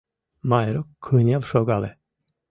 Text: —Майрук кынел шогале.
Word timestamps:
—Майрук 0.49 0.87
кынел 1.05 1.43
шогале. 1.51 1.91